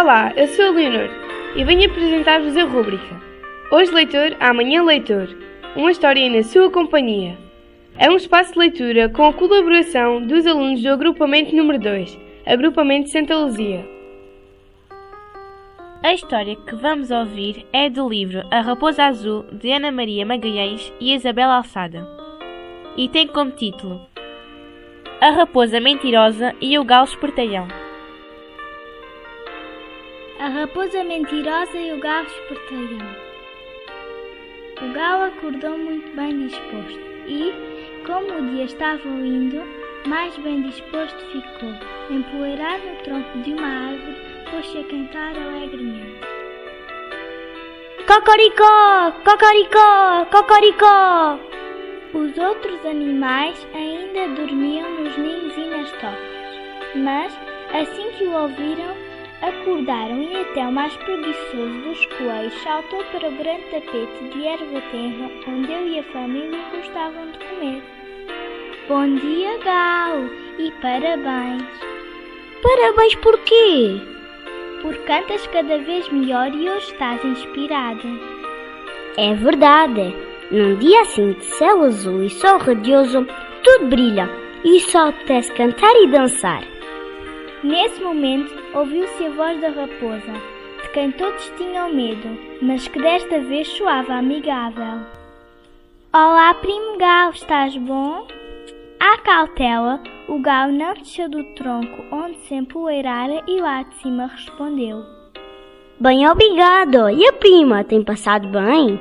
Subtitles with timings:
[0.00, 1.10] Olá, eu sou a Leonor
[1.56, 3.20] e venho apresentar-vos a rúbrica
[3.72, 5.26] Hoje Leitor, Amanhã Leitor
[5.74, 7.36] Uma história na sua companhia.
[7.98, 12.16] É um espaço de leitura com a colaboração dos alunos do agrupamento número 2,
[12.46, 13.84] Agrupamento Santa Luzia.
[16.00, 20.92] A história que vamos ouvir é do livro A Raposa Azul de Ana Maria Magalhães
[21.00, 22.08] e Isabel Alçada
[22.96, 24.00] e tem como título
[25.20, 27.87] A Raposa Mentirosa e o Galo Espertalhão.
[30.38, 33.16] A raposa mentirosa e o galo espertalhão.
[34.80, 37.52] O galo acordou muito bem disposto e,
[38.06, 39.60] como o dia estava lindo,
[40.06, 41.74] mais bem disposto ficou.
[42.08, 44.16] Empoeirado no tronco de uma árvore,
[44.48, 46.20] pôs-se a cantar alegremente.
[48.06, 49.12] Cocoricó!
[49.24, 50.24] Cocoricó!
[50.30, 51.40] Cocoricó!
[52.14, 57.36] Os outros animais ainda dormiam nos ninhos e nas tocas, mas,
[57.74, 59.07] assim que o ouviram,
[59.40, 64.80] Acordaram e até o mais preguiçoso dos coelhos saltou para o grande tapete de erva
[64.90, 67.82] tenra onde eu e a família gostavam de comer.
[68.88, 70.28] Bom dia, Galo,
[70.58, 71.62] e parabéns.
[72.60, 74.00] Parabéns por quê?
[74.82, 78.08] Porque cantas cada vez melhor e hoje estás inspirado.
[79.16, 80.16] É verdade.
[80.50, 83.24] Num dia assim de céu azul e sol radioso,
[83.62, 84.28] tudo brilha
[84.64, 86.77] e só apetece cantar e dançar.
[87.62, 90.32] Nesse momento, ouviu-se a voz da raposa,
[90.80, 92.28] de quem todos tinham medo,
[92.62, 95.00] mas que desta vez soava amigável.
[96.12, 98.28] Olá, primo galo, estás bom?
[99.00, 104.26] À cautela, o galo não desceu do tronco onde se empoeirara e lá de cima
[104.26, 105.04] respondeu.
[105.98, 107.10] Bem obrigado.
[107.10, 109.00] E a prima, tem passado bem?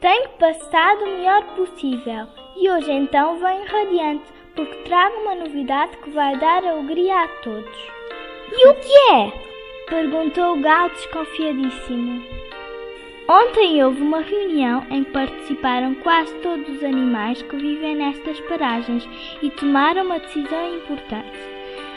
[0.00, 6.10] Tenho passado o melhor possível e hoje então venho radiante porque trago uma novidade que
[6.10, 7.78] vai dar alegria a todos.
[8.50, 9.32] E o que é?
[9.88, 12.24] Perguntou o galo desconfiadíssimo.
[13.28, 19.08] Ontem houve uma reunião em que participaram quase todos os animais que vivem nestas paragens
[19.40, 21.38] e tomaram uma decisão importante.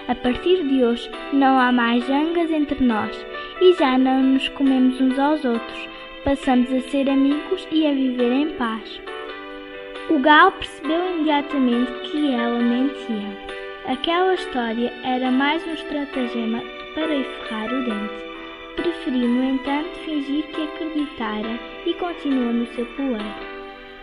[0.08, 3.26] A partir de hoje não há mais jangas entre nós
[3.60, 5.90] e já não nos comemos uns aos outros.
[6.24, 9.02] Passamos a ser amigos e a viver em paz.
[10.12, 13.30] O galo percebeu imediatamente que ela mentia.
[13.86, 16.62] Aquela história era mais um estratagema
[16.94, 18.26] para lhe ferrar o dente.
[18.76, 23.24] Preferiu, no entanto, fingir que acreditara e continuou no seu poeiro.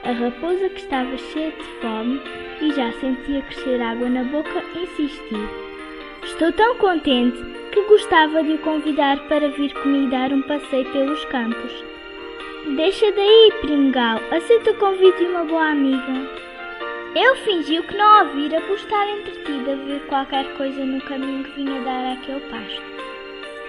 [0.02, 2.22] A raposa, que estava cheia de fome
[2.62, 5.46] e já sentia crescer água na boca, insistiu.
[6.22, 7.36] Estou tão contente
[7.70, 11.97] que gostava de o convidar para vir comigo dar um passeio pelos campos.
[12.76, 14.20] Deixa daí, primo Galo.
[14.30, 16.28] Aceita o convite de uma boa amiga.
[17.16, 21.52] Eu fingiu que não ouvira por estar entretida a ver qualquer coisa no caminho que
[21.52, 22.82] vinha dar àquele pasto.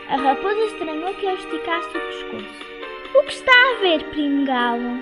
[0.09, 2.65] A raposa estranhou que eu esticasse o pescoço.
[3.15, 5.01] O que está a ver, primo Galo?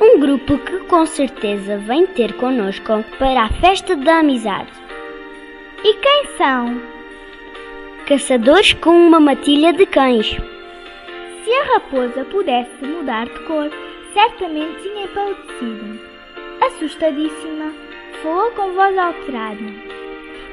[0.00, 4.72] Um grupo que com certeza vem ter conosco para a festa da amizade.
[5.84, 6.80] E quem são?
[8.06, 10.36] Caçadores com uma matilha de cães.
[11.44, 13.68] Se a raposa pudesse mudar de cor,
[14.12, 16.00] certamente tinha empalidecido.
[16.60, 17.72] Assustadíssima,
[18.22, 19.64] falou com voz alterada.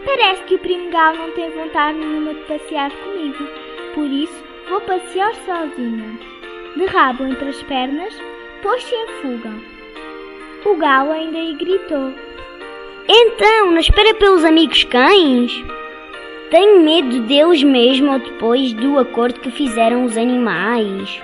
[0.04, 3.44] Parece que o primo galo não tem vontade nenhuma de passear comigo,
[3.94, 6.18] por isso vou passear sozinha.
[6.76, 8.16] De rabo entre as pernas,
[8.64, 9.52] pôs-se em fuga.
[10.66, 12.14] O galo ainda lhe gritou.
[13.08, 15.52] Então, não espera pelos amigos cães?
[16.50, 21.22] Tenho medo deles mesmo depois do acordo que fizeram os animais.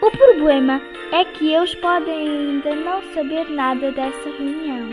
[0.00, 0.80] O problema
[1.12, 4.88] é que eles podem ainda não saber nada dessa reunião.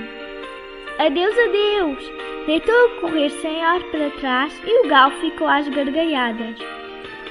[1.00, 2.12] Adeus, adeus!
[2.46, 6.58] Deitou a correr sem ar para trás e o galo ficou às gargalhadas.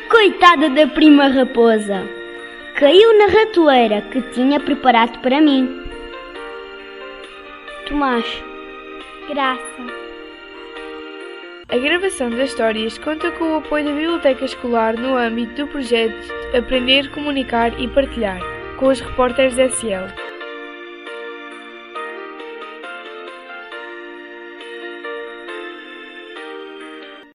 [0.09, 2.09] Coitada da prima raposa!
[2.77, 5.85] Caiu na ratoeira que tinha preparado para mim.
[7.87, 8.43] Tomás.
[9.29, 10.00] Graça.
[11.73, 16.29] A gravação das histórias conta com o apoio da Biblioteca Escolar no âmbito do projeto
[16.53, 18.41] Aprender, Comunicar e Partilhar,
[18.77, 20.30] com os repórteres SL.